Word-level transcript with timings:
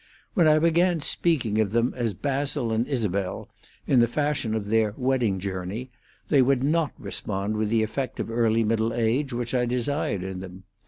When 0.33 0.47
I 0.47 0.57
began 0.57 1.01
speaking 1.01 1.61
of 1.61 1.73
them 1.73 1.93
as 1.95 2.15
Basil 2.15 2.71
and 2.71 2.87
Isabel, 2.87 3.49
in 3.85 3.99
the 3.99 4.07
fashion 4.07 4.55
of 4.55 4.69
'Their 4.69 4.95
Wedding 4.97 5.37
Journey,' 5.39 5.91
they 6.27 6.41
would 6.41 6.63
not 6.63 6.91
respond 6.97 7.55
with 7.55 7.69
the 7.69 7.83
effect 7.83 8.19
of 8.19 8.31
early 8.31 8.63
middle 8.63 8.95
age 8.95 9.31
which 9.31 9.53
I 9.53 9.67
desired 9.67 10.23
in 10.23 10.39
them. 10.39 10.63